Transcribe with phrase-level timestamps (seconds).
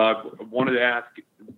[0.00, 1.06] I wanted to ask,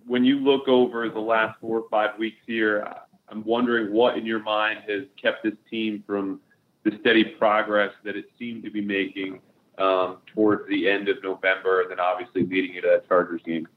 [0.05, 2.87] when you look over the last four or five weeks here,
[3.29, 6.39] I'm wondering what in your mind has kept this team from
[6.83, 9.39] the steady progress that it seemed to be making
[9.77, 13.67] um, towards the end of November and then obviously leading into that Chargers game?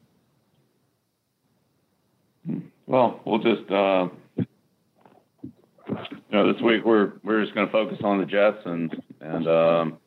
[2.86, 4.46] Well, we'll just, uh, you
[6.32, 9.98] know, this week we're we're just gonna focus on the Jets and, um,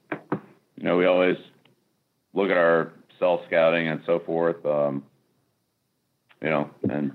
[0.77, 1.37] you know, we always
[2.33, 7.13] look at our self-scouting and so forth, you know, and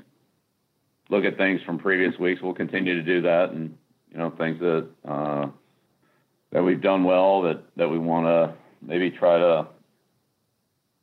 [1.10, 2.40] look at things from previous weeks.
[2.40, 3.76] We'll continue to do that and,
[4.10, 4.88] you know, things that
[6.52, 9.66] that we've done well that that we wanna maybe try to,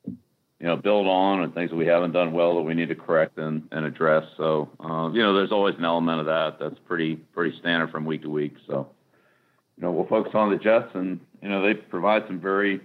[0.08, 2.96] you know, build on and things that we haven't done well that we need to
[2.96, 4.24] correct and address.
[4.38, 8.06] So uh, you know, there's always an element of that that's pretty pretty standard from
[8.06, 8.56] week to week.
[8.68, 8.88] So
[9.76, 12.80] you know, we'll focus on the Jets and, you know, they provide some very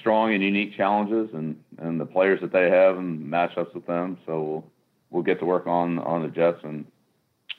[0.00, 4.18] strong and unique challenges and and the players that they have and matchups with them.
[4.26, 4.64] So we'll
[5.10, 6.84] we'll get to work on on the Jets and,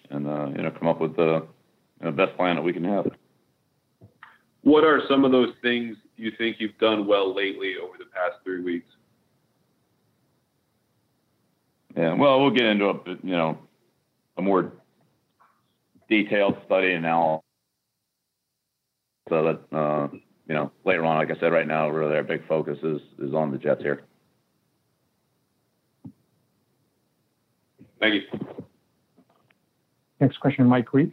[0.10, 1.46] and uh, you know, come up with the,
[2.00, 3.08] you know, best plan that we can have.
[4.64, 8.36] What are some of those things you think you've done well lately over the past
[8.44, 8.88] three weeks?
[11.96, 12.14] Yeah.
[12.14, 13.58] Well, we'll get into a, you know,
[14.38, 14.72] a more
[16.10, 17.44] detailed study now
[19.30, 20.12] so that,
[20.48, 23.34] you know, later on, like I said, right now, really our big focus is is
[23.34, 24.04] on the Jets here.
[28.00, 28.22] Thank you.
[30.20, 31.10] Next question, Mike Reiss.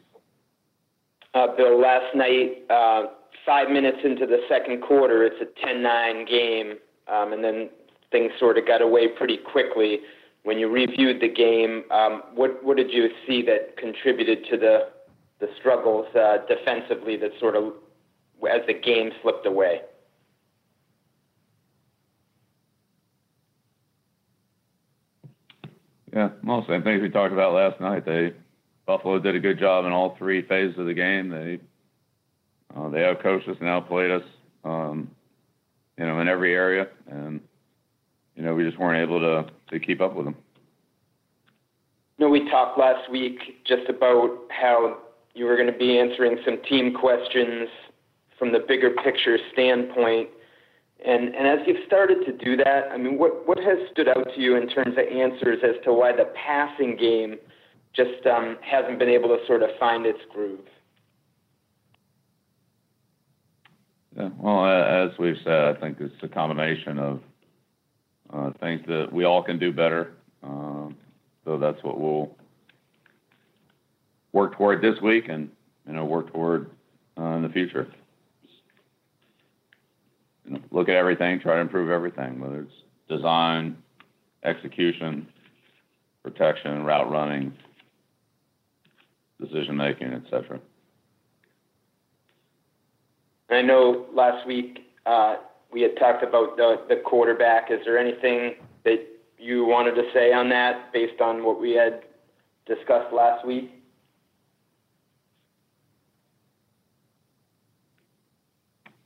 [1.35, 3.07] Uh, Bill, last night, uh,
[3.47, 6.75] five minutes into the second quarter, it's a 10-9 game,
[7.07, 7.71] um, and then
[8.11, 10.01] things sort of got away pretty quickly.
[10.43, 14.89] When you reviewed the game, um, what what did you see that contributed to the
[15.59, 17.75] struggles uh, defensively that sort of
[18.49, 19.83] as the game slipped away?
[26.13, 26.31] Yeah.
[26.43, 28.05] Well, same things we talked about last night.
[28.05, 28.33] They
[28.87, 31.29] Buffalo did a good job in all three phases of the game.
[31.29, 31.61] They
[32.75, 34.23] uh, outcoached us and outplayed us,
[34.65, 36.89] you know, in every area.
[37.09, 37.41] And
[38.35, 40.35] you know, we just weren't able to keep up with them.
[42.19, 44.99] You know, we talked last week just about how
[45.35, 47.69] you were gonna be answering some team questions
[48.41, 50.31] from the bigger picture standpoint.
[51.07, 54.27] And, and as you've started to do that, I mean, what what has stood out
[54.35, 57.37] to you in terms of answers as to why the passing game
[57.95, 60.61] just um, hasn't been able to sort of find its groove?
[64.17, 64.31] Yeah.
[64.39, 67.21] Well, as we've said, I think it's a combination of
[68.33, 70.13] uh, things that we all can do better.
[70.43, 70.97] Um,
[71.45, 72.37] so that's what we'll
[74.33, 75.51] work toward this week and,
[75.87, 76.71] you know, work toward
[77.19, 77.89] uh, in the future.
[80.71, 82.73] Look at everything, try to improve everything, whether it's
[83.09, 83.77] design,
[84.45, 85.27] execution,
[86.23, 87.53] protection, route running,
[89.41, 90.61] decision-making, etc.
[93.51, 95.37] I know last week, uh,
[95.73, 97.71] we had talked about the quarterback.
[97.71, 99.07] Is there anything that
[99.39, 102.03] you wanted to say on that based on what we had
[102.67, 103.71] discussed last week?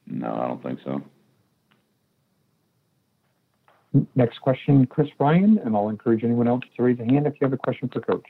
[0.07, 1.03] No, I don't think so.
[4.17, 7.45] Next question, Chris Ryan, and I'll encourage anyone else to raise a hand if you
[7.45, 8.27] have a question for Coach.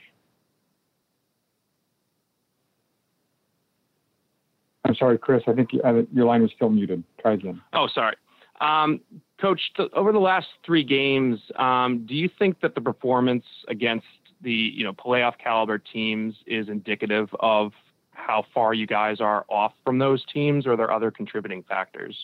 [4.85, 7.03] I'm sorry, Chris, I think uh, your line was still muted.
[7.19, 7.59] Try again.
[7.73, 8.15] Oh, sorry.
[8.61, 9.01] Um,
[9.41, 9.59] Coach,
[9.93, 14.05] over the last three games, um, do you think that the performance against
[14.41, 17.73] the, you know, playoff caliber teams is indicative of
[18.11, 22.15] how far you guys are off from those teams, or are there other contributing factors?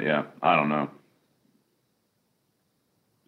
[0.00, 0.90] Yeah, I don't know.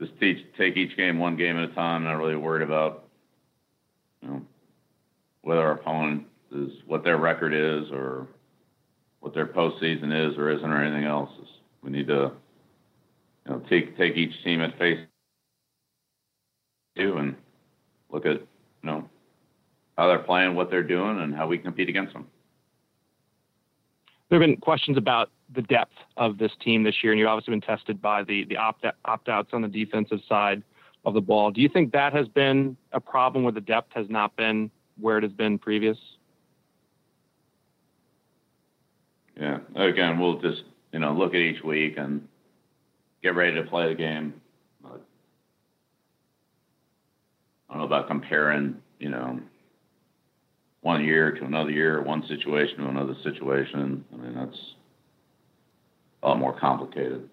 [0.01, 2.05] Just take each game one game at a time.
[2.05, 3.05] Not really worried about,
[4.21, 4.43] you know,
[5.43, 8.27] whether our opponent is what their record is or
[9.21, 11.31] what their postseason is or isn't or anything else.
[11.83, 12.33] We need to,
[13.47, 14.99] you know, take each team at face
[16.97, 17.37] value and
[18.11, 18.47] look at, you
[18.83, 19.09] know,
[19.97, 22.27] how they're playing, what they're doing, and how we compete against them.
[24.33, 27.53] There have been questions about the depth of this team this year, and you've obviously
[27.53, 30.63] been tested by the the opt-outs on the defensive side
[31.05, 31.51] of the ball.
[31.51, 35.19] Do you think that has been a problem where the depth has not been where
[35.19, 35.99] it has been previous?
[39.39, 39.59] Yeah.
[39.75, 40.63] Again, we'll just,
[40.93, 42.27] you know, look at each week and
[43.23, 44.33] get ready to play the game.
[44.83, 44.93] I
[47.69, 49.41] don't know about comparing, you know,
[50.83, 54.05] one year to another year, one situation to another situation.
[54.13, 54.75] I mean, that's
[56.23, 57.29] a lot more complicated.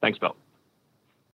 [0.00, 0.36] Thanks, Bill.